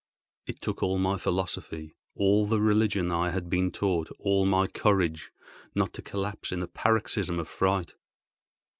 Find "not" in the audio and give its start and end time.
5.75-5.93